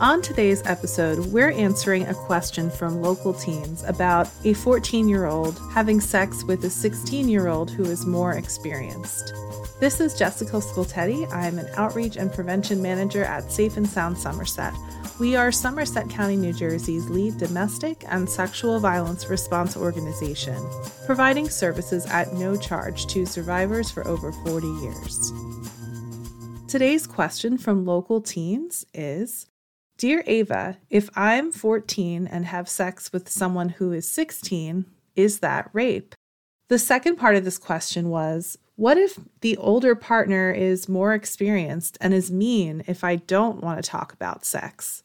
[0.00, 5.60] On today's episode, we're answering a question from local teens about a 14 year old
[5.72, 9.34] having sex with a 16 year old who is more experienced.
[9.78, 11.30] This is Jessica Scoltetti.
[11.30, 14.72] I'm an outreach and prevention manager at Safe and Sound Somerset.
[15.18, 20.56] We are Somerset County, New Jersey's lead domestic and sexual violence response organization,
[21.04, 25.30] providing services at no charge to survivors for over 40 years.
[26.68, 29.46] Today's question from local teens is
[30.00, 35.68] Dear Ava, if I'm 14 and have sex with someone who is 16, is that
[35.74, 36.14] rape?
[36.70, 41.98] The second part of this question was What if the older partner is more experienced
[42.00, 45.02] and is mean if I don't want to talk about sex?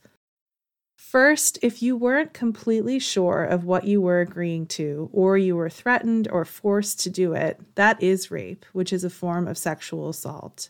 [0.95, 5.69] First, if you weren't completely sure of what you were agreeing to, or you were
[5.69, 10.07] threatened or forced to do it, that is rape, which is a form of sexual
[10.07, 10.69] assault.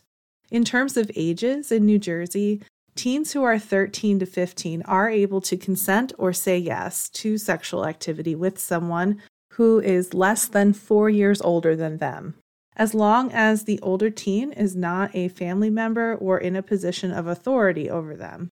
[0.50, 2.62] In terms of ages in New Jersey,
[2.96, 7.86] teens who are 13 to 15 are able to consent or say yes to sexual
[7.86, 12.34] activity with someone who is less than four years older than them,
[12.76, 17.12] as long as the older teen is not a family member or in a position
[17.12, 18.50] of authority over them.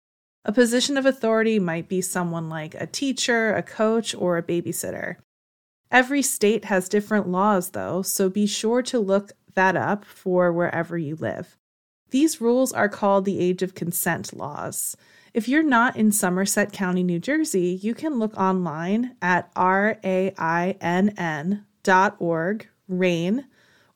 [0.45, 5.17] A position of authority might be someone like a teacher, a coach, or a babysitter.
[5.91, 10.97] Every state has different laws, though, so be sure to look that up for wherever
[10.97, 11.57] you live.
[12.11, 14.97] These rules are called the Age of Consent laws.
[15.35, 20.03] If you're not in Somerset County, New Jersey, you can look online at rainn.org,
[22.89, 23.45] RAINN,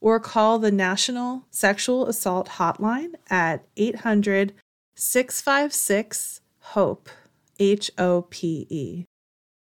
[0.01, 4.53] or call the National Sexual Assault Hotline at 800
[4.95, 7.09] 656 HOPE,
[7.59, 9.05] H O P E.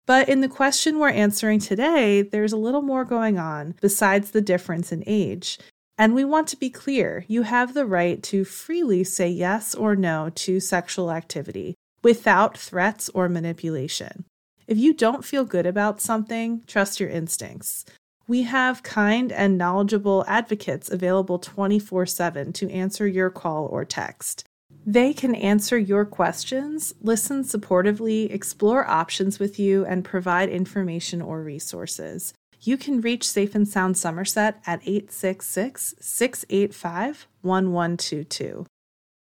[0.06, 4.40] But in the question we're answering today, there's a little more going on besides the
[4.40, 5.58] difference in age.
[6.00, 9.94] And we want to be clear you have the right to freely say yes or
[9.94, 14.24] no to sexual activity without threats or manipulation.
[14.66, 17.84] If you don't feel good about something, trust your instincts.
[18.26, 24.44] We have kind and knowledgeable advocates available 24 7 to answer your call or text.
[24.86, 31.42] They can answer your questions, listen supportively, explore options with you, and provide information or
[31.42, 32.32] resources
[32.62, 38.66] you can reach Safe and Sound Somerset at 866 685 1122.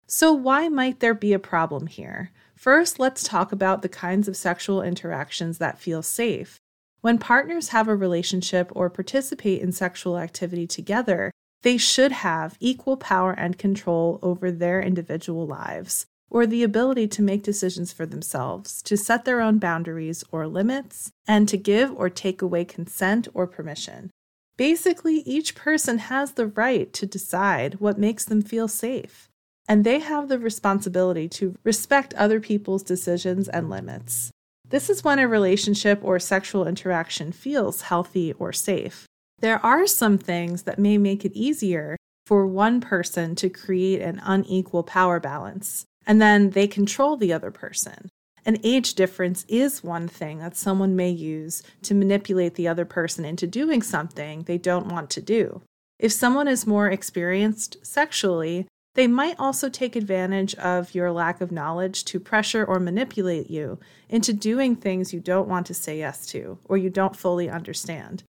[0.07, 2.31] So, why might there be a problem here?
[2.55, 6.59] First, let's talk about the kinds of sexual interactions that feel safe.
[7.01, 11.33] When partners have a relationship or participate in sexual activity together,
[11.63, 17.21] they should have equal power and control over their individual lives or the ability to
[17.21, 22.09] make decisions for themselves, to set their own boundaries or limits, and to give or
[22.09, 24.11] take away consent or permission.
[24.57, 29.29] Basically, each person has the right to decide what makes them feel safe,
[29.69, 34.31] and they have the responsibility to respect other people's decisions and limits.
[34.67, 39.05] This is when a relationship or sexual interaction feels healthy or safe.
[39.41, 41.95] There are some things that may make it easier
[42.25, 47.51] for one person to create an unequal power balance and then they control the other
[47.51, 48.09] person.
[48.45, 53.25] An age difference is one thing that someone may use to manipulate the other person
[53.25, 55.63] into doing something they don't want to do.
[56.01, 61.53] If someone is more experienced sexually, they might also take advantage of your lack of
[61.53, 66.27] knowledge to pressure or manipulate you into doing things you don't want to say yes
[66.27, 68.25] to or you don't fully understand.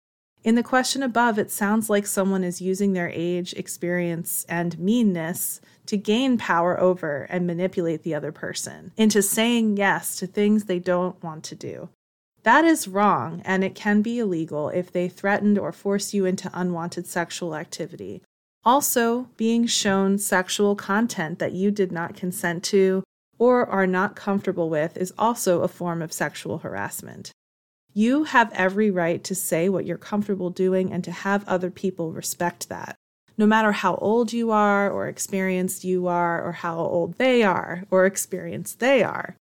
[0.44, 5.60] In the question above, it sounds like someone is using their age, experience, and meanness
[5.86, 10.80] to gain power over and manipulate the other person into saying yes to things they
[10.80, 11.88] don't want to do.
[12.42, 16.50] That is wrong, and it can be illegal if they threatened or force you into
[16.52, 18.20] unwanted sexual activity.
[18.64, 23.04] Also, being shown sexual content that you did not consent to
[23.38, 27.30] or are not comfortable with is also a form of sexual harassment.
[27.94, 32.12] You have every right to say what you're comfortable doing and to have other people
[32.12, 32.96] respect that.
[33.36, 37.84] No matter how old you are, or experienced you are, or how old they are,
[37.90, 39.36] or experienced they are,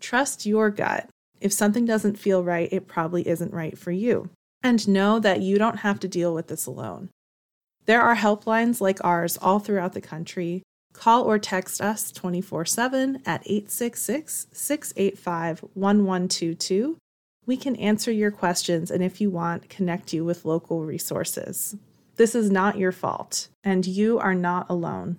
[0.00, 1.08] trust your gut.
[1.40, 4.30] If something doesn't feel right, it probably isn't right for you.
[4.62, 7.10] And know that you don't have to deal with this alone.
[7.84, 10.62] There are helplines like ours all throughout the country.
[10.92, 16.96] Call or text us 24 7 at 866 685 1122
[17.46, 21.76] we can answer your questions and, if you want, connect you with local resources.
[22.16, 25.16] This is not your fault, and you are not alone.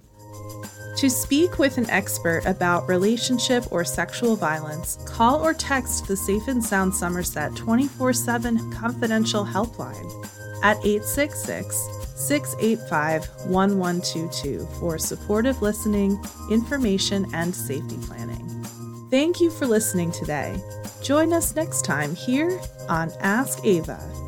[0.97, 6.47] To speak with an expert about relationship or sexual violence, call or text the Safe
[6.47, 10.27] and Sound Somerset 24 7 confidential helpline
[10.63, 11.75] at 866
[12.15, 16.19] 685 1122 for supportive listening,
[16.49, 18.43] information, and safety planning.
[19.11, 20.59] Thank you for listening today.
[21.01, 22.59] Join us next time here
[22.89, 24.26] on Ask Ava.